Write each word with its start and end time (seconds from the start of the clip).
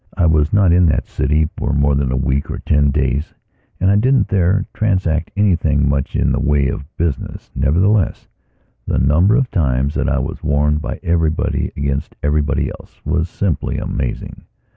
I 0.17 0.25
was 0.25 0.51
not 0.51 0.71
in 0.71 0.87
that 0.87 1.05
city 1.05 1.47
for 1.55 1.73
more 1.73 1.93
than 1.93 2.11
a 2.11 2.17
week 2.17 2.49
or 2.49 2.57
ten 2.57 2.89
days 2.89 3.35
and 3.79 3.91
I 3.91 3.95
didn't 3.97 4.29
there 4.29 4.65
transact 4.73 5.29
anything 5.37 5.87
much 5.87 6.15
in 6.15 6.31
the 6.31 6.39
way 6.39 6.69
of 6.69 6.97
business; 6.97 7.51
nevertheless, 7.53 8.27
the 8.87 8.97
number 8.97 9.35
of 9.35 9.51
times 9.51 9.93
that 9.93 10.09
I 10.09 10.17
was 10.17 10.43
warned 10.43 10.81
by 10.81 10.99
everybody 11.03 11.71
against 11.77 12.15
everybody 12.23 12.71
else 12.71 12.99
was 13.05 13.29
simply 13.29 13.77
amazing. 13.77 14.45